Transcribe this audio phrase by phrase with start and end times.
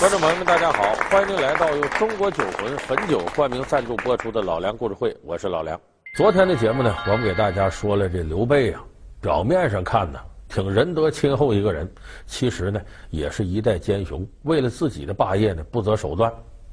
[0.00, 5.80] 观众朋友们，大家好，欢迎您来到由中国酒魂汾酒冠名赞助播出的《老梁故事会》，我是老梁。
[6.16, 8.84] 昨天的节目呢，我们给大家说了这刘备啊，
[9.20, 10.18] 表面上看呢
[10.48, 11.88] 挺仁德亲厚一个人，
[12.26, 12.80] 其实呢
[13.10, 16.30] 也是一代奸雄，为了自己的霸业呢不择手段。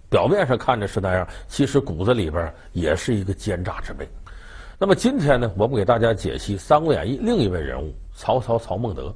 [0.09, 4.09] 表面上看着是那样，其实骨子里边也是一个奸诈之辈。
[4.79, 9.13] 那么今天呢，我们给大家解析《三国演义》另一位人物曹操曹孟德。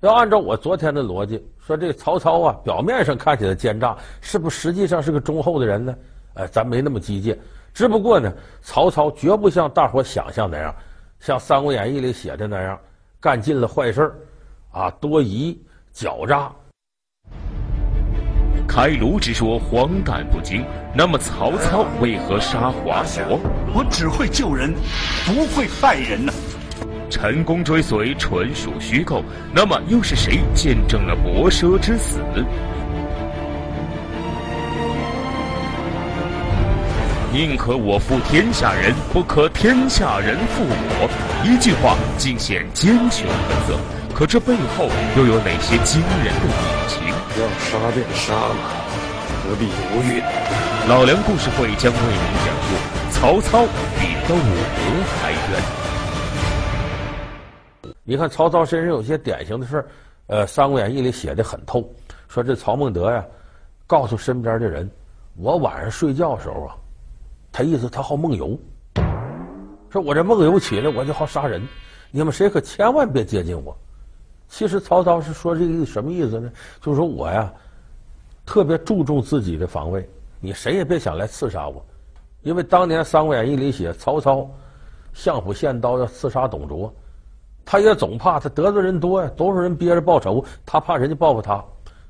[0.00, 5.94] 要按照我昨天的逻辑说，这个曹操啊，表面上看起来奸诈，是不是实际上是个忠厚的人呢？
[6.32, 7.38] 哎，咱没那么激进。
[7.74, 10.74] 只不过呢，曹操绝不像大伙想象那样，
[11.20, 12.80] 像《三国演义》里写的那样，
[13.20, 14.16] 干尽了坏事儿，
[14.72, 15.62] 啊，多疑、
[15.94, 16.50] 狡诈。
[18.66, 20.64] 开颅之说荒诞不经，
[20.94, 23.38] 那么曹操为何杀华佗？
[23.74, 24.72] 我只会救人，
[25.26, 26.47] 不会害人呢、啊。
[27.10, 32.20] 陈宫追随纯属虚构，那么又是谁见证了伯奢之死？
[37.32, 41.08] 宁可我负天下人，不可天下人负我。
[41.44, 43.78] 一句话尽显奸雄本色，
[44.14, 47.08] 可这背后又有哪些惊人的隐情？
[47.38, 48.68] 要杀便杀嘛，
[49.44, 50.22] 何必犹豫？
[50.88, 52.68] 老梁故事会将为您讲述
[53.10, 53.64] 曹操
[54.00, 54.40] 比窦娥
[55.22, 55.87] 开渊。
[58.08, 59.88] 你看曹操身上有些典型的事儿，
[60.28, 61.86] 呃，《三国演义》里写的很透，
[62.26, 63.22] 说这曹孟德呀，
[63.86, 64.90] 告诉身边的人，
[65.36, 66.74] 我晚上睡觉的时候啊，
[67.52, 68.58] 他意思他好梦游，
[69.90, 71.62] 说我这梦游起来我就好杀人，
[72.10, 73.76] 你们谁可千万别接近我。
[74.48, 76.50] 其实曹操是说这个什么意思呢？
[76.80, 77.52] 就是说我呀，
[78.46, 80.08] 特别注重自己的防卫，
[80.40, 81.84] 你谁也别想来刺杀我，
[82.40, 84.48] 因为当年《三国演义》里写曹操
[85.12, 86.90] 相府献刀要刺杀董卓。
[87.70, 91.62] 他也总怕他得罪人多呀，多少人憋着报仇，他怕人家报复他，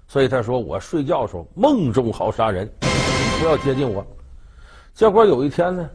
[0.06, 2.70] 所以他说：“我睡觉的时候梦中好杀人，
[3.40, 4.06] 不要接近我。”
[4.94, 5.90] 结果有一天呢，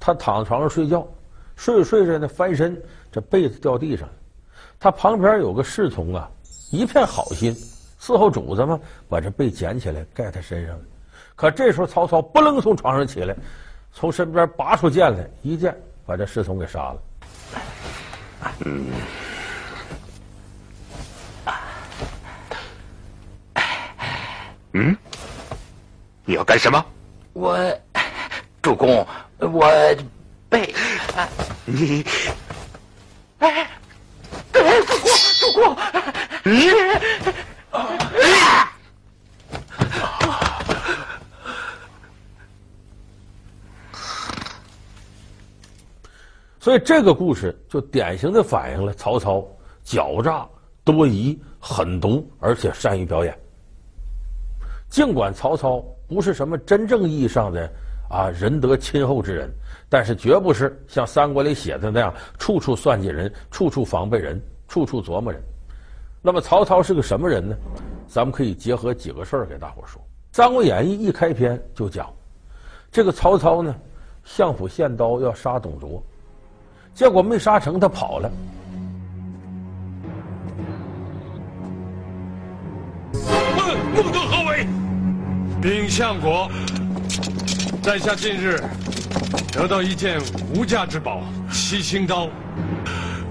[0.00, 1.06] 他躺在床上睡觉，
[1.54, 2.76] 睡着睡着呢，翻身
[3.12, 4.14] 这被子掉地上了。
[4.80, 6.28] 他旁边有个侍从啊，
[6.72, 7.54] 一片好心
[8.00, 10.82] 伺候主子嘛，把这被捡起来盖他身上了。
[11.36, 13.36] 可这时候曹操不楞从床上起来，
[13.92, 15.72] 从身边拔出剑来，一剑
[16.04, 16.96] 把这侍从给杀了。
[18.64, 18.86] 嗯，
[24.72, 24.96] 嗯，
[26.24, 26.84] 你要干什么？
[27.32, 27.56] 我，
[28.62, 29.06] 主公，
[29.38, 29.96] 我
[30.48, 30.74] 被
[31.64, 32.04] 你，
[33.38, 33.68] 哎，
[34.52, 35.10] 主公，
[35.40, 35.76] 主公，
[36.44, 36.70] 你。
[46.64, 49.46] 所以这个故事就典型的反映了曹操
[49.84, 50.48] 狡诈、
[50.82, 53.38] 多疑、狠毒，而且善于表演。
[54.88, 57.70] 尽管曹操不是什么真正意义上的
[58.08, 59.52] 啊仁德亲厚之人，
[59.90, 65.42] 但是绝不是像三国里写的那样处处算计人、处处防备人、处处琢磨人。
[66.22, 67.54] 那么曹操是个什么人呢？
[68.08, 70.00] 咱们可以结合几个事儿给大伙说。
[70.32, 72.10] 《三国演义》一开篇就讲，
[72.90, 73.76] 这个曹操呢，
[74.24, 76.02] 相府献刀要杀董卓。
[76.94, 78.30] 结果没杀成，他跑了。
[83.12, 84.66] 问孟德何为？
[85.60, 86.48] 禀相国，
[87.82, 88.62] 在下近日
[89.52, 90.20] 得到一件
[90.54, 92.28] 无价之宝——七星刀。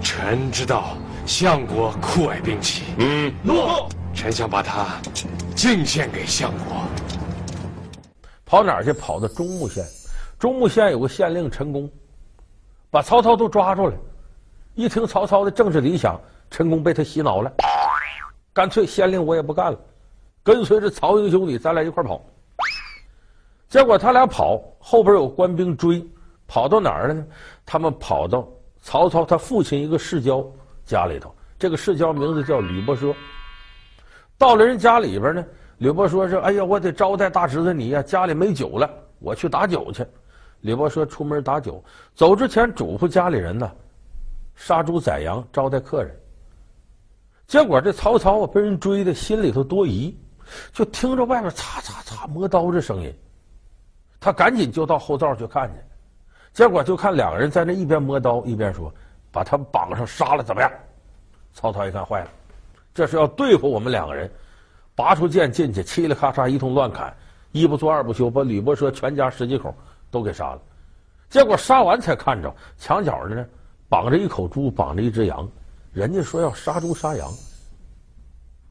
[0.02, 3.88] 臣知道相国酷爱兵器，嗯，诺。
[4.14, 5.00] 臣想把它
[5.56, 6.84] 敬献给相国。
[8.46, 8.92] 跑哪儿去？
[8.92, 9.84] 跑到中牟县。
[10.38, 11.90] 中牟县有个县令陈宫。
[12.94, 13.96] 把曹操都抓住了，
[14.76, 16.22] 一听曹操的政治理想，
[16.52, 17.52] 陈宫被他洗脑了，
[18.54, 19.80] 干脆县令我也不干了，
[20.44, 22.24] 跟随着曹营兄弟，咱俩一块跑。
[23.68, 26.08] 结果他俩跑，后边有官兵追，
[26.48, 27.26] 跑到哪儿了呢？
[27.66, 28.48] 他们跑到
[28.80, 30.46] 曹操他父亲一个世交
[30.86, 33.12] 家里头，这个世交名字叫吕伯奢。
[34.38, 35.44] 到了人家里边呢，
[35.80, 40.06] 吕伯奢说：“哎呀，我得招待大侄子你呀，家里没酒了，我去打酒去。”
[40.64, 41.84] 吕伯奢出门打酒，
[42.16, 43.70] 走之前嘱咐家里人呢，
[44.56, 46.16] 杀猪宰羊招待客人。
[47.46, 50.18] 结果这曹操啊，被人追的心里头多疑，
[50.72, 53.14] 就听着外面嚓嚓嚓磨刀的声音，
[54.22, 55.76] 他赶紧就到后灶去看去。
[56.54, 58.92] 结果就看两个人在那一边磨刀一边说
[59.34, 60.72] ：“把他们绑上杀了怎么样？”
[61.54, 62.30] 曹操一看坏了，
[62.94, 64.32] 这是要对付我们两个人，
[64.96, 67.14] 拔出剑进去，嘁哩咔嚓一通乱砍，
[67.52, 69.76] 一不做二不休，把吕伯奢全家十几口。
[70.14, 70.62] 都给杀了，
[71.28, 73.46] 结果杀完才看着墙角的呢，
[73.90, 75.50] 绑着一口猪，绑着一只羊。
[75.92, 77.28] 人家说要杀猪杀羊，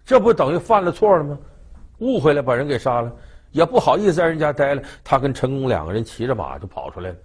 [0.05, 1.37] 这不等于犯了错了吗？
[1.99, 3.13] 误会了，把人给杀了，
[3.51, 4.83] 也不好意思在人家待了。
[5.03, 7.17] 他跟陈宫两个人骑着马就跑出来了，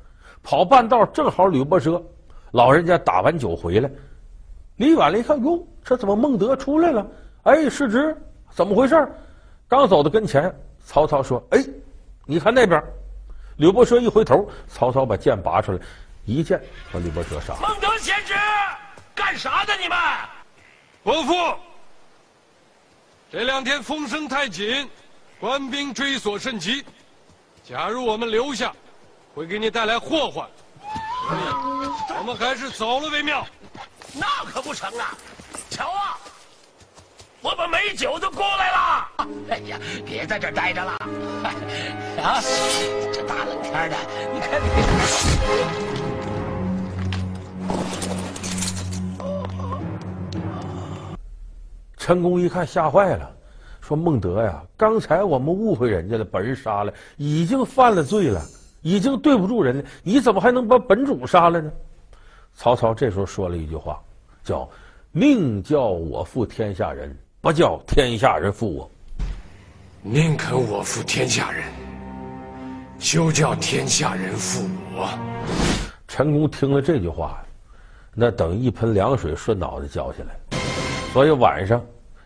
[0.41, 2.01] 跑半道正好吕伯奢
[2.49, 3.89] 老人家打完酒回来，
[4.77, 7.05] 离远了一看，哟，这怎么孟德出来了？
[7.43, 8.17] 哎，世侄，
[8.49, 9.07] 怎么回事？
[9.67, 11.63] 刚走到跟前，曹操说：“哎，
[12.25, 12.83] 你看那边。”
[13.57, 15.79] 吕伯奢一回头，曹操把剑拔出来，
[16.25, 16.61] 一剑
[16.91, 17.59] 把吕伯奢杀了。
[17.61, 18.33] 孟德贤侄，
[19.15, 19.97] 干啥的你们？
[21.03, 21.33] 伯父，
[23.31, 24.87] 这两天风声太紧，
[25.39, 26.85] 官兵追索甚急，
[27.63, 28.71] 假如我们留下，
[29.33, 30.47] 会给你带来祸患，
[32.07, 33.45] 所以我们还是走了为妙。
[34.13, 35.17] 那可不成啊！
[35.69, 36.16] 瞧啊！
[37.47, 39.07] 我把美酒都过来了。
[39.47, 40.91] 哎呀，别在这儿待着了。
[42.21, 42.41] 啊，
[43.13, 43.95] 这大冷天的，
[44.33, 44.67] 你看你。
[51.95, 53.33] 陈宫一看吓坏了，
[53.79, 58.41] 说：“孟德呀，刚才我们误会人家了，把人杀了，已经犯了罪了，
[58.81, 61.71] 已经对不住人了，你怎么还能把本主杀了呢？”
[62.53, 64.01] 曹操这时候说了一句话，
[64.43, 64.69] 叫
[65.13, 67.17] “宁叫我负天下人。”
[67.47, 68.91] 不叫天下人负我，
[70.01, 71.63] 宁肯我负天下人，
[72.99, 75.07] 休叫天下人负我。
[76.09, 77.41] 陈宫听了这句话，
[78.13, 80.59] 那等一盆凉水顺脑袋浇下来。
[81.13, 81.81] 所以晚上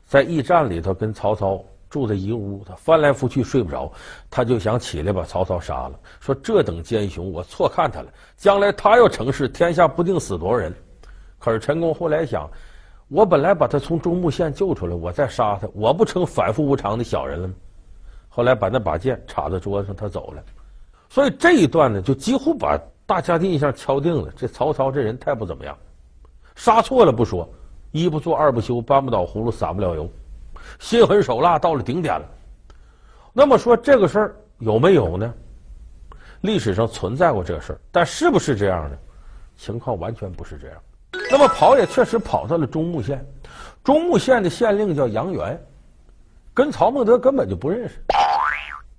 [0.08, 3.92] 在驿站里头跟曹操住在一个屋，他翻来覆去睡不着，
[4.28, 5.94] 他就想起来把曹操杀了。
[6.20, 8.08] 说这等奸雄，我错看他了，
[8.38, 10.74] 将来他要成事，天下不定死多少人。
[11.38, 12.50] 可是陈宫后来想。
[13.12, 17.54] 我本来把他从中牟县救出来，我再杀他，我不成反复无常的小人了吗？
[18.30, 20.42] 后来把那把剑插在桌子上，他走了。
[21.10, 24.32] 所以这一段呢，就几乎把大家的印象敲定了。
[24.38, 25.78] 这曹操这人太不怎么样，
[26.56, 27.46] 杀错了不说，
[27.92, 30.10] 一不做二不休，搬不倒葫芦撒不了油，
[30.80, 32.26] 心狠手辣到了顶点了。
[33.34, 35.34] 那么说这个事儿有没有呢？
[36.40, 38.98] 历史上存在过这个事儿，但是不是这样呢？
[39.58, 40.78] 情况完全不是这样。
[41.30, 43.26] 那么跑也确实跑到了中牟县，
[43.84, 45.62] 中牟县的县令叫杨元，
[46.54, 47.96] 跟曹孟德根本就不认识，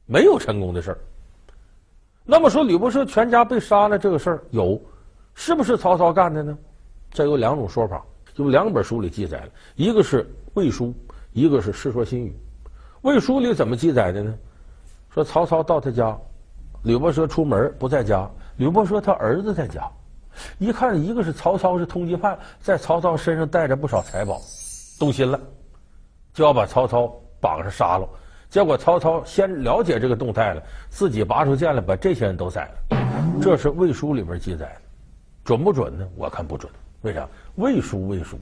[0.06, 0.99] 没有陈功的事儿。
[2.25, 4.81] 那么说吕伯奢全家被杀了这个事儿有，
[5.35, 6.56] 是不是曹操干的呢？
[7.11, 8.05] 这有两种说法，
[8.37, 10.23] 有两本书里记载了，一个是
[10.55, 10.87] 《魏书》，
[11.32, 12.31] 一个是《世说新语》。
[13.03, 14.35] 《魏书》里怎么记载的呢？
[15.11, 16.17] 说曹操到他家，
[16.85, 19.82] 吕伯奢出门不在家，吕伯奢他儿子在家。
[20.58, 24.40] 一看，一个是曹操是通缉犯，在曹操身上带着不少财宝，
[24.99, 25.40] 动心了，
[26.32, 28.08] 就要把曹操绑上杀了。
[28.49, 33.40] 结果曹操先了解这个动态了，自己拔出剑来，把这些人都宰了。
[33.40, 34.82] 这是《魏书》里边记载的，
[35.43, 36.06] 准不准呢？
[36.17, 36.70] 我看不准。
[37.00, 37.20] 为啥？
[37.56, 38.37] 《魏书》《魏书》，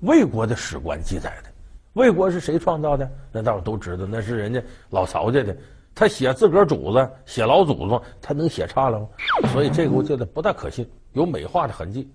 [0.00, 1.50] 魏国的史官记载的。
[1.94, 3.10] 魏国是谁创造的？
[3.32, 5.56] 那大伙都知道，那是人家老曹家的。
[5.94, 9.08] 他写自个儿主子，写老祖宗，他能写差了吗？
[9.52, 10.88] 所以这个我觉得不大可信。
[11.12, 12.08] 有美化的痕迹。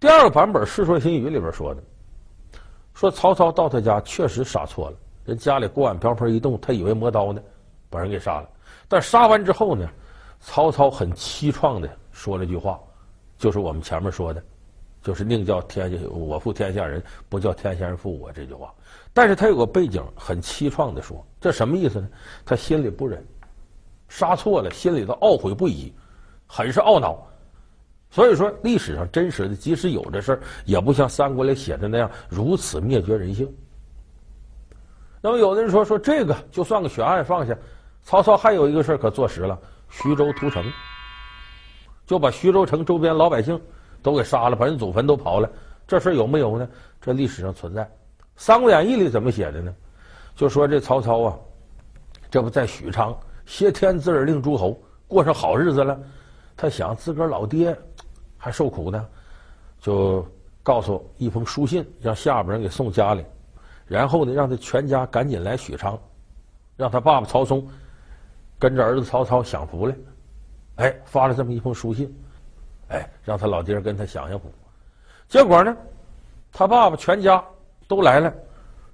[0.00, 1.82] 第二个版本《世说新语》里边说的，
[2.92, 7.40] 说曹操到他家确实杀错了，人家里锅碗瓢盆一动，他以为磨刀呢，
[7.88, 8.50] 把人给杀了。
[8.88, 9.88] 但杀完之后呢，
[10.40, 12.78] 曹操很凄怆的说了句话，
[13.38, 14.42] 就是我们前面说的，
[15.00, 18.74] 就是宁叫天下我负天下人，不叫天下人负我这句话。
[19.12, 22.08] 但是他有个背景，很凄怆的说，这什么意思呢？
[22.42, 23.22] 他心里不忍，
[24.08, 25.92] 杀错了，心里头懊悔不已，
[26.46, 27.22] 很是懊恼。
[28.08, 33.46] 所以说，历史上真实的，即使有这事儿，也不像三国里写的那样如此灭绝人性。
[35.20, 37.54] 那么，有的人说说这个就算个悬案放下，
[38.00, 39.58] 曹操还有一个事儿可坐实了：
[39.90, 40.64] 徐州屠城，
[42.06, 43.60] 就把徐州城周边老百姓
[44.02, 45.50] 都给杀了，把人祖坟都刨了。
[45.86, 46.66] 这事儿有没有呢？
[47.02, 47.82] 这历史上存在，
[48.34, 49.74] 《三国演义》里怎么写的呢？
[50.34, 51.38] 就说这曹操啊，
[52.30, 55.98] 这不在许昌挟天子而令诸侯，过上好日子了。
[56.56, 57.76] 他想自个儿老爹。
[58.36, 59.08] 还受苦呢，
[59.80, 60.22] 就
[60.62, 63.24] 告诉一封书信，让下边人给送家里，
[63.86, 65.98] 然后呢，让他全家赶紧来许昌，
[66.76, 67.66] 让他爸爸曹嵩
[68.58, 69.96] 跟着儿子曹操享福来。
[70.74, 72.14] 哎，发了这么一封书信，
[72.88, 74.52] 哎，让他老爹跟他享享福。
[75.26, 75.74] 结果呢，
[76.52, 77.42] 他爸爸全家
[77.88, 78.30] 都来了，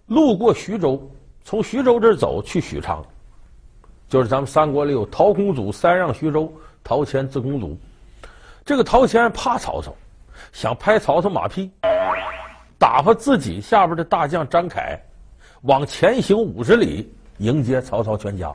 [0.06, 1.10] 路过徐州，
[1.44, 3.04] 从徐州这走去许昌，
[4.08, 6.52] 就是咱们三国里有陶公祖三让徐州，
[6.84, 7.76] 陶谦自公祖。
[8.64, 9.92] 这个陶谦怕曹操，
[10.52, 11.70] 想拍曹操马屁，
[12.78, 15.00] 打发自己下边的大将张凯
[15.62, 18.52] 往前行五十里迎接曹操全家。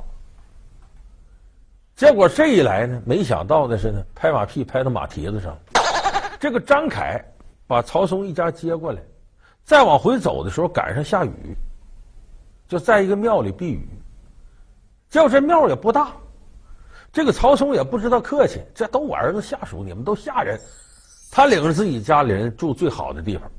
[1.95, 5.57] 结果这一来呢，没想到的是呢，拍马屁拍到马蹄子上。
[6.39, 7.23] 这个张凯
[7.67, 9.01] 把曹嵩一家接过来，
[9.63, 11.55] 再往回走的时候赶上下雨，
[12.67, 13.87] 就在一个庙里避雨。
[15.09, 16.11] 叫这庙也不大，
[17.13, 20.59] 这个曹嵩也不知道客气，这都我儿子下属，你们都下人。
[21.31, 23.49] 他领着自己家里人住最好的地方，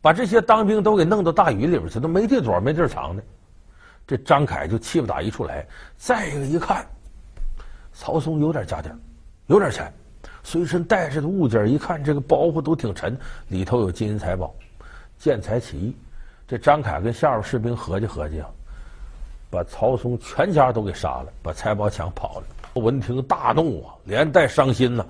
[0.00, 3.22] 把这些当兵都给弄到大雨里边去，都没地躲，没地藏的。
[4.06, 5.66] 这张凯就气不打一处来。
[5.96, 6.86] 再一个一看，
[7.92, 8.88] 曹嵩有点家底，
[9.46, 9.92] 有点钱，
[10.42, 13.16] 随身带着的物件，一看这个包袱都挺沉，
[13.48, 14.54] 里头有金银财宝，
[15.18, 15.94] 见财起意。
[16.48, 18.48] 这张凯跟下边士兵合计合计啊，
[19.50, 22.80] 把曹嵩全家都给杀了，把财宝抢跑了。
[22.80, 25.04] 闻听大怒啊，连带伤心呐、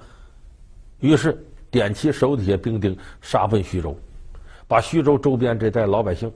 [0.98, 1.38] 于是
[1.70, 3.96] 点起手底下兵丁，杀奔徐州，
[4.66, 6.32] 把徐州周边这带老百姓，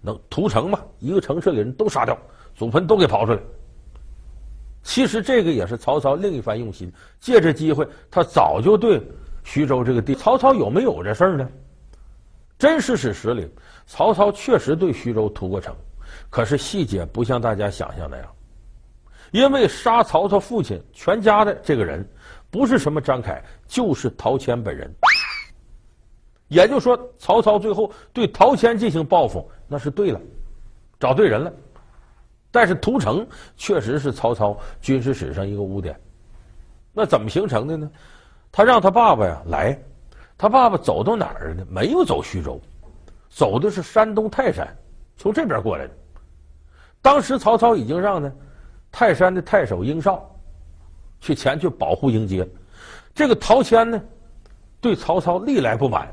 [0.00, 2.16] 能屠城嘛，一个城市里人都杀掉，
[2.54, 3.40] 祖坟都给刨出来。
[4.84, 9.02] 其实这个也是曹操另一番用心，借这机会，他早就对
[9.42, 11.48] 徐州这个地，曹操有没有这事儿呢？
[12.58, 13.48] 真实史实里，
[13.88, 15.74] 曹操确实对徐州屠过城，
[16.28, 18.28] 可是细节不像大家想象那样。
[19.30, 22.06] 因为杀曹操父亲全家的这个人，
[22.50, 24.94] 不是什么张凯，就是陶谦本人。
[26.48, 30.20] 也就是说，曹操最后对陶谦进行报复，那是对了，
[31.00, 31.50] 找对人了。
[32.50, 33.26] 但是屠城
[33.56, 35.98] 确实是曹操军事史上一个污点。
[36.92, 37.90] 那怎么形成的呢？
[38.52, 39.78] 他让他爸爸呀来。
[40.36, 41.66] 他爸爸走到哪儿呢？
[41.70, 42.60] 没有走徐州，
[43.28, 44.66] 走的是山东泰山，
[45.16, 45.92] 从这边过来的。
[47.00, 48.32] 当时曹操已经让呢
[48.90, 50.28] 泰山的太守英绍
[51.20, 52.46] 去前去保护迎接。
[53.14, 54.00] 这个陶谦呢，
[54.80, 56.12] 对曹操历来不满，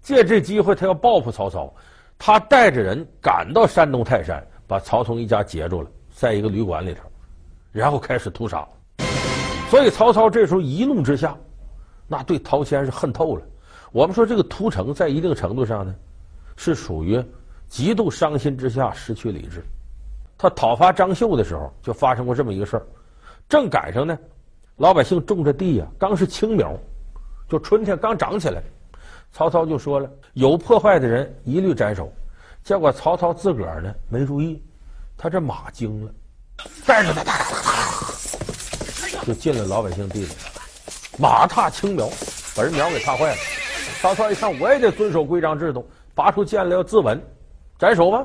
[0.00, 1.72] 借这机会他要报复曹操。
[2.16, 7.02] 他带着人赶到山东泰山，把曹冲一家截住了，在一个旅馆里头，
[7.72, 8.66] 然后开始屠杀。
[9.68, 11.36] 所以曹操这时候一怒之下，
[12.06, 13.42] 那对陶谦是恨透了。
[13.90, 15.92] 我们说这个屠城在一定程度上呢，
[16.56, 17.22] 是属于
[17.68, 19.64] 极度伤心之下失去理智。
[20.36, 22.86] 他讨伐张绣的时候，就发生过这么一个事儿，
[23.48, 24.18] 正赶上呢，
[24.76, 26.76] 老百姓种着地呀，刚是青苗，
[27.48, 28.62] 就春天刚长起来，
[29.32, 32.12] 曹操就说了，有破坏的人一律斩首。
[32.62, 34.62] 结果曹操自个儿呢没注意，
[35.16, 36.12] 他这马惊了，
[36.86, 37.62] 带着他哒哒哒
[39.18, 40.28] 哒，就进了老百姓地里，
[41.18, 42.08] 马踏青苗，
[42.56, 43.36] 把人苗给踏坏了。
[44.00, 47.18] 曹操一看，我也得遵守规章制度，拔出剑来要自刎，
[47.78, 48.24] 斩首吧。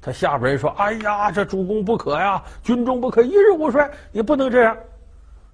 [0.00, 4.76] 他下边人说：“哎呀，这主公不可呀，军中不可一日无帅，你不能这样。”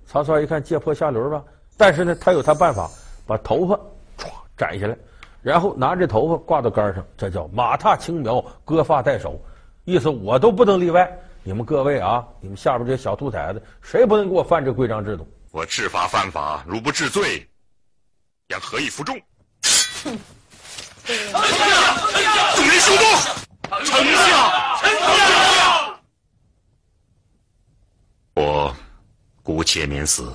[0.07, 1.45] 曹操一看，借坡下驴吧。
[1.77, 2.91] 但是呢，他有他办法，
[3.27, 3.75] 把头发
[4.17, 4.97] 歘斩下来，
[5.43, 9.39] 然后拿着头发挂到杆上，这叫马踏青苗，割发代首，
[9.85, 11.15] 意思我都不能例外。
[11.43, 15.29] 你们各位啊，你们下边这些小兔崽子，谁不能给我犯这规章制度？
[15.51, 17.47] 我治法犯法，如不治罪，
[18.49, 19.15] 将何以服众？
[20.05, 20.19] 哼！
[21.09, 21.73] 丞相，
[22.55, 23.03] 众人休动！
[23.83, 24.29] 丞相，
[24.79, 24.85] 丞
[25.57, 26.01] 相，
[28.35, 28.77] 我
[29.43, 30.31] 姑且免死。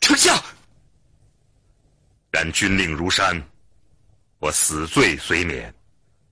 [0.00, 0.34] 丞相，
[2.30, 3.38] 然军令如山，
[4.38, 5.74] 我死罪虽免，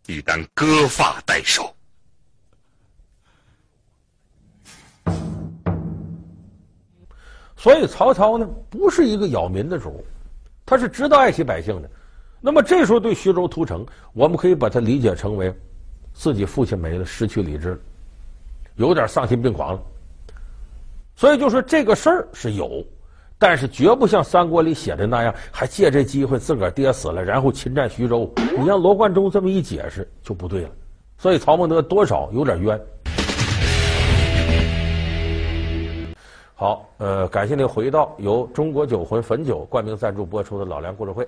[0.06, 1.76] 亦当割发代首。
[7.58, 10.02] 所以曹操呢，不是一个扰民的主，
[10.72, 11.90] 他是知道爱惜百姓的。
[12.40, 15.54] 那么这时候对徐州屠城，我们可以把它理解成为
[16.14, 17.78] 自己父亲没了，失去理智，
[18.76, 19.82] 有点丧心病狂了。
[21.14, 22.82] 所以就说这个事儿是有，
[23.38, 28.32] 但是绝不像三国里写的那样，还借这机会自个儿爹死了，然后侵占徐州。
[28.58, 30.70] 你让罗贯中这么一解释就不对了。
[31.18, 32.80] 所以曹孟德多少有点冤。
[36.62, 41.26] 好，呃，感谢您回到由中国酒魂汾酒冠名赞助播出的老梁故事会。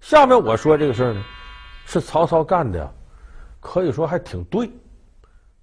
[0.00, 1.22] 下面我说这个事儿呢，
[1.86, 2.90] 是曹操干的呀，
[3.60, 4.68] 可以说还挺对，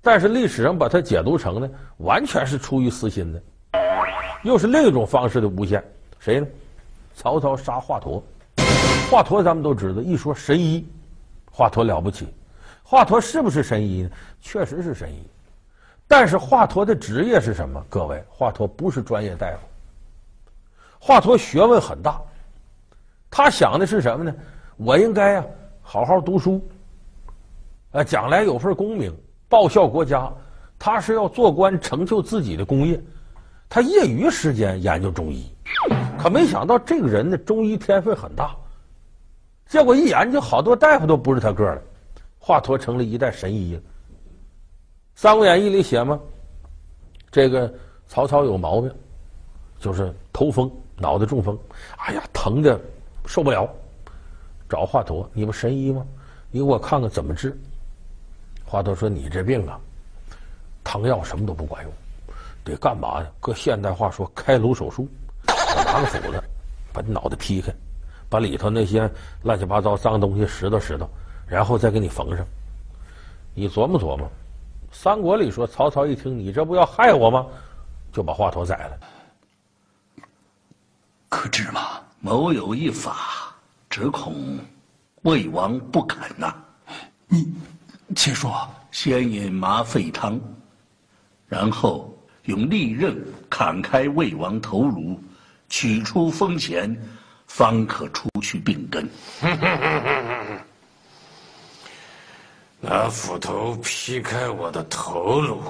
[0.02, 3.44] 但是历史上把它解读成呢，完全是出于私心的，
[4.44, 5.84] 又是另一种方式的诬陷。
[6.18, 6.48] 谁呢？
[7.14, 8.22] 曹操杀华佗，
[9.12, 10.88] 华佗咱们都知道，一说神医，
[11.52, 12.34] 华佗了不起。
[12.82, 14.10] 华佗是不是神医呢？
[14.40, 15.22] 确实是神医。
[16.12, 17.82] 但是华佗的职业是什么？
[17.88, 19.60] 各位，华佗不是专业大夫。
[21.00, 22.22] 华佗学问很大，
[23.30, 24.36] 他想的是什么呢？
[24.76, 25.46] 我应该呀，
[25.82, 26.62] 好好读书，
[27.92, 30.30] 啊，将来有份功名，报效国家。
[30.78, 33.02] 他是要做官，成就自己的功业。
[33.70, 35.50] 他业余时间研究中医，
[36.20, 38.54] 可没想到这个人呢，中医天分很大。
[39.66, 41.82] 结果一研究，好多大夫都不是他个儿了。
[42.38, 43.80] 华佗成了一代神医了。
[45.22, 46.20] 《三国演义》里写吗？
[47.30, 47.72] 这个
[48.08, 48.92] 曹操有毛病，
[49.80, 51.56] 就是头风，脑袋中风，
[51.98, 52.82] 哎呀，疼的
[53.28, 53.70] 受不了，
[54.68, 55.24] 找华佗。
[55.32, 56.04] 你不神医吗？
[56.50, 57.56] 你给我看看怎么治。
[58.66, 59.80] 华佗说：“你这病啊，
[60.84, 61.94] 汤药什么都不管用，
[62.64, 63.32] 得干嘛呀？
[63.40, 65.08] 搁现代话说，开颅手术，
[65.86, 66.44] 拿个斧子
[66.92, 67.72] 把你脑袋劈开，
[68.28, 69.08] 把里头那些
[69.44, 71.08] 乱七八糟脏东西拾掇拾掇，
[71.46, 72.44] 然后再给你缝上。
[73.54, 74.28] 你琢磨琢磨，
[74.92, 77.46] 三国里说曹操一听你这不要害我吗？
[78.12, 79.00] 就把华佗宰了。
[81.30, 83.56] 可知吗，某有一法，
[83.90, 84.60] 只恐
[85.22, 86.66] 魏王不肯呐、啊。
[87.28, 87.54] 你。”
[88.14, 90.38] 且说，先饮麻沸汤，
[91.48, 93.18] 然后用利刃
[93.50, 95.18] 砍开魏王头颅，
[95.70, 96.94] 取出风涎，
[97.48, 99.10] 方可除去病根。
[102.82, 105.62] 拿斧头劈开我的头颅，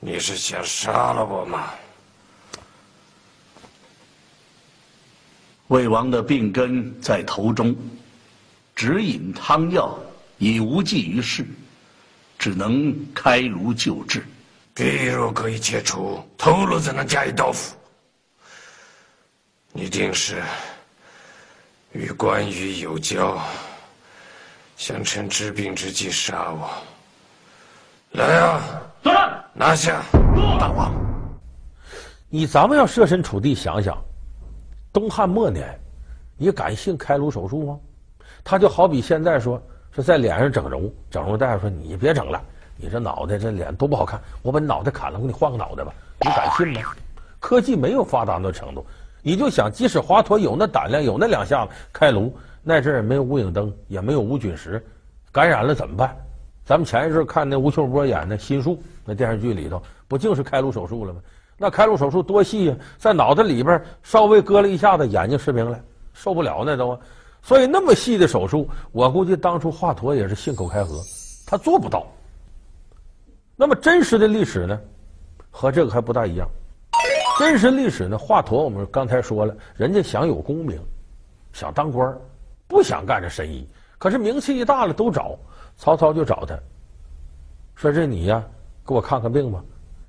[0.00, 1.70] 你是想杀了我吗？
[5.68, 7.76] 魏王的病根在头中，
[8.74, 9.98] 只饮汤药。
[10.38, 11.46] 已无济于事，
[12.36, 14.26] 只能开颅救治。
[14.74, 17.76] 皮肉可以切除，头颅怎能加以刀斧？
[19.72, 20.42] 你定是
[21.92, 23.40] 与关羽有交，
[24.82, 26.68] 想趁治病之际杀我。
[28.18, 28.60] 来啊！
[29.00, 29.44] 作战！
[29.54, 30.02] 拿下！
[30.58, 30.92] 大王，
[32.28, 33.96] 你咱们要设身处地想想，
[34.92, 35.78] 东汉末年，
[36.36, 37.78] 你敢信开颅手术吗？
[38.42, 39.62] 他就好比现在说。
[39.94, 42.42] 是在脸上整容，整容大夫说：“你别整了，
[42.78, 46.94] 你这脑袋这脸都不好看，我把你脑袋砍了，我给你换个脑袋吧。”你敢信吗？
[47.38, 48.84] 科技没有发达那程度，
[49.20, 54.84] 你就想，即使华佗有那胆量，有那两下子开颅，那阵儿没有无影灯，也没有无菌石，
[55.30, 56.16] 感染了怎么办？
[56.64, 61.20] 咱们前一阵看那吴秀波演的《心术》那电视剧里头，不就是开颅手术了吗？
[61.58, 65.78] 那开颅手术多细呀，在脑袋里边稍微割了一下子，眼睛失明了，
[66.12, 66.98] 受不了那都。
[67.42, 71.02] 所以那么细的手术，我估计当初华佗也是信口开河，
[71.44, 72.06] 他做不到。
[73.56, 74.80] 那么真实的历史呢，
[75.50, 76.48] 和这个还不大一样。
[77.38, 80.80] 真实历史呢，华佗我们刚才说了，人家想有功名，
[81.52, 82.16] 想当官，
[82.66, 83.68] 不想干这神医。
[83.98, 85.38] 可是名气一大了，都找
[85.76, 86.58] 曹操就找他，
[87.74, 88.42] 说这你呀，
[88.86, 89.62] 给我看看病吧。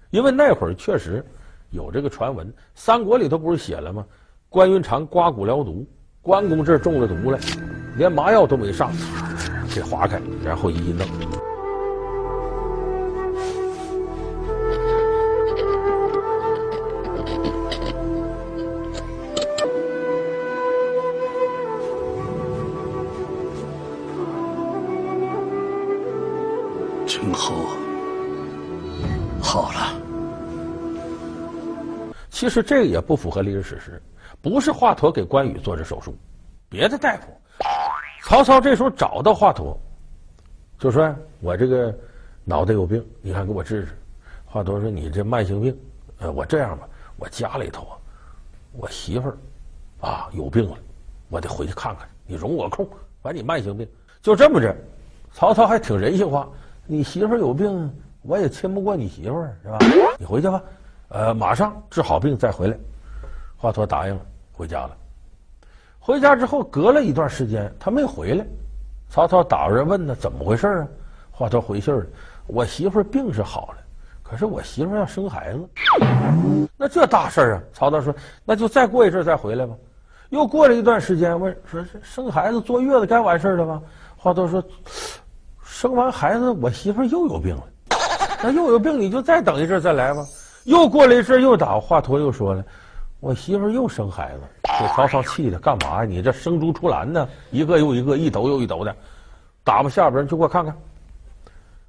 [0.09, 1.25] 因为那会儿确实
[1.69, 4.05] 有这个传闻，《三国》里头不是写了吗？
[4.49, 5.85] 关云长刮骨疗毒。
[6.21, 7.37] 关公这儿中了毒了，
[7.97, 8.93] 连麻药都没上，
[9.75, 11.42] 给划开，然后一一弄。
[32.43, 34.01] 其实这个也不符合历史事实。
[34.41, 36.13] 不是华佗给关羽做这手术，
[36.67, 37.27] 别的大夫。
[38.25, 39.77] 曹操这时候找到华佗，
[40.77, 41.97] 就说：“我这个
[42.43, 43.97] 脑袋有病，你看给我治治。”
[44.43, 45.79] 华佗说：“你这慢性病，
[46.19, 47.95] 呃，我这样吧，我家里头啊，
[48.73, 49.38] 我媳妇儿
[50.01, 50.75] 啊有病了，
[51.29, 52.06] 我得回去看看。
[52.27, 52.86] 你容我空，
[53.21, 53.88] 管你慢性病，
[54.21, 54.75] 就这么着。”
[55.32, 56.49] 曹操还挺人性化，
[56.88, 57.89] 你媳妇儿有病，
[58.21, 59.77] 我也亲不过你媳妇儿，是吧？
[60.19, 60.62] 你回去吧，
[61.13, 62.78] 呃，马上治好病再回来。
[63.56, 64.21] 华佗答应了。
[64.52, 64.97] 回家了，
[65.99, 68.45] 回家之后隔了一段时间，他没回来。
[69.10, 70.88] 曹操打人问他怎么回事啊？
[71.32, 72.06] 华佗回信了
[72.45, 73.78] ：“我媳妇病是好了，
[74.21, 75.69] 可是我媳妇要生孩子，
[76.78, 78.13] 那这大事啊！”曹操说
[78.45, 79.76] ：“那就再过一阵再回来吧。”
[80.30, 83.82] 又过了一段时间，问说：“生孩子坐月子该完事了吧？”
[84.15, 84.63] 华佗说
[85.63, 87.63] ：“生完孩子，我媳妇又有病了，
[88.43, 90.23] 那又有病，你就再等一阵再来吧。”
[90.65, 92.63] 又过了一阵又打，华佗又说了。
[93.19, 94.41] 我媳妇又生孩子，
[94.80, 96.04] 给曹操气的，干嘛呀？
[96.04, 97.28] 你这生猪出栏呢？
[97.52, 98.93] 一个又一个，一斗又一斗的，
[99.63, 100.76] 打吧下边人去给我看看，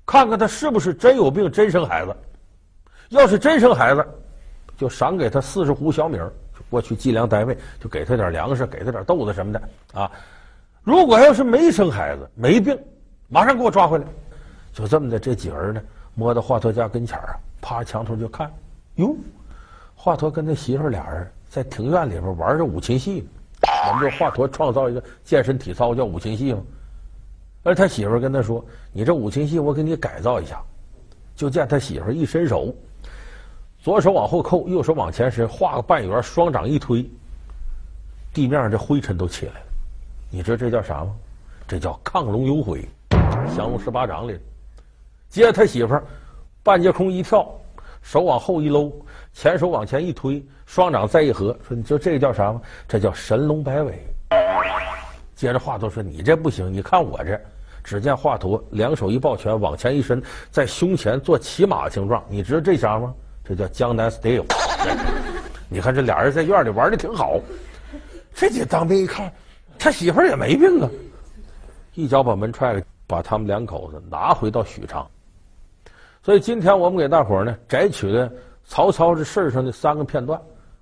[0.06, 2.16] 看看他是不是真有病，真生孩子。
[3.08, 4.06] 要是真生孩子，
[4.76, 6.32] 就赏给他四十斛小米儿，
[6.70, 9.60] 过去计量单位，就给他点粮食，给他点豆子什么的
[9.92, 10.10] 啊。
[10.82, 12.78] 如果要是没生孩子，没病，
[13.28, 14.04] 马上给我抓回来。
[14.72, 15.82] 就这么的，这几个人呢，
[16.14, 18.48] 摸到华佗家跟前啊，趴墙头就看，
[18.96, 19.16] 哟。
[19.94, 23.26] 华佗跟他媳妇俩人在庭院里边玩着五禽戏，
[23.88, 26.60] 我们说华佗创造一个健身体操叫五禽戏嘛。
[27.62, 30.60] 而他媳妇跟他说：“你这五禽戏我给你改造一下。”
[31.34, 32.74] 就见他媳妇一伸手，
[33.80, 37.08] 左手往后扣，右手往前伸，画个半圆，双掌一推，
[38.32, 39.66] 地面上这灰尘都起来了。
[40.30, 41.12] 你知道这叫啥吗？
[41.66, 42.86] 这叫亢龙有悔，
[43.56, 44.38] 降龙十八掌里。
[45.30, 45.98] 接着他媳妇
[46.62, 47.50] 半截空一跳，
[48.04, 48.92] 手往后一搂。
[49.32, 52.60] 前手往前一推，双掌再一合，说：“你知道这个叫啥吗？
[52.86, 54.06] 这叫神龙摆尾。”
[55.34, 57.40] 接着华佗说：“你这不行，你看我这，
[57.82, 62.22] 只见华佗两手一抱拳，往前一伸，在胸前做骑马形状。
[62.28, 63.12] 你知道这啥吗？
[63.42, 64.44] 这叫江南 style。
[65.68, 67.40] 你看这俩人在院里玩的挺好。
[68.34, 69.32] 这几当兵一看，
[69.78, 70.88] 他媳妇儿也没病啊，
[71.94, 75.04] 一脚把门踹开，把他们两口子拿回到许昌。
[76.24, 78.32] 所以今天我们给大伙儿呢摘取了
[78.64, 80.40] 曹操这事儿上的三个片段，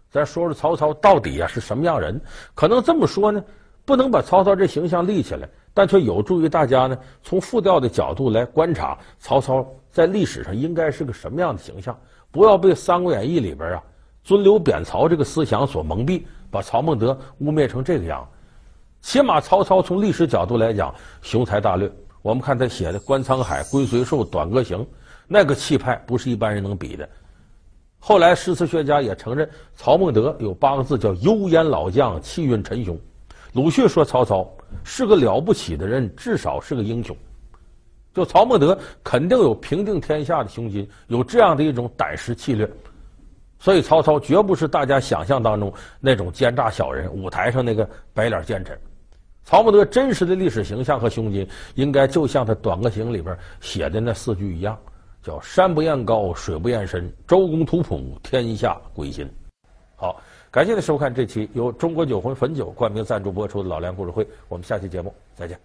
[0.08, 2.20] 咱说说曹操到底呀是什么样人。
[2.54, 3.42] 可能这么说呢，
[3.84, 11.98] 不能把曹操这形象立起来，但却有助于大家呢从复调的角度来观察曹操在历史上应该是个什么样的形象，
[12.30, 13.82] 不要被《三国演义》里边啊
[14.22, 16.22] 尊刘贬曹这个思想所蒙蔽。
[16.52, 18.28] 把曹孟德污蔑成这个样，
[19.00, 21.90] 起码曹操从历史角度来讲雄才大略。
[22.20, 24.78] 我们看他写的《观沧海》《龟虽寿》《短歌行》，
[25.26, 27.08] 那个气派不是一般人能比的。
[27.98, 32.98] 后来诗词学家也承认，曹孟德有八个字叫“幽烟老将，气韵沉雄”。
[33.54, 34.50] 鲁迅说曹操
[34.82, 37.16] 是个了不起的人，至少是个英雄。
[38.12, 42.68] 就曹孟德肯定有平定天下的胸襟，有这样的一种胆识气略。
[43.58, 48.76] 所以曹操绝不是大家想象当中那种奸诈小人，舞台上那个白脸奸臣。
[49.44, 54.76] 曹孟德真实的历史形象和胸襟，应该就像他《短歌行》里边写的那四句一样，
[55.22, 59.28] 叫“山不厌高，水不厌深，周公吐哺，天下归心”。
[59.94, 65.58] 好，感谢您收看这期由中国酒魂汾酒冠名赞助播出的《老梁故事会》，我们下期节目再见。